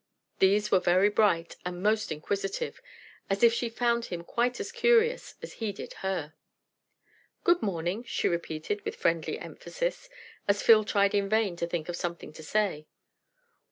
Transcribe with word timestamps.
These 0.39 0.71
were 0.71 0.79
very 0.79 1.09
bright 1.09 1.57
and 1.63 1.83
most 1.83 2.11
inquisitive, 2.11 2.81
as 3.29 3.43
if 3.43 3.53
she 3.53 3.69
found 3.69 4.05
him 4.05 4.23
quite 4.23 4.59
as 4.59 4.71
curious 4.71 5.35
as 5.43 5.53
he 5.61 5.71
did 5.71 5.93
her. 6.01 6.33
"Good 7.43 7.61
morning," 7.61 8.03
she 8.05 8.27
repeated 8.27 8.83
with 8.83 8.95
friendly 8.95 9.37
emphasis, 9.37 10.09
as 10.47 10.63
Phil 10.63 10.83
tried 10.85 11.13
in 11.13 11.29
vain 11.29 11.55
to 11.57 11.67
think 11.67 11.87
of 11.87 11.95
something 11.95 12.33
to 12.33 12.41
say. 12.41 12.87